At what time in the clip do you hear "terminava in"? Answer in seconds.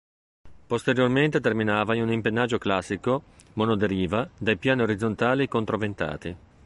1.41-2.01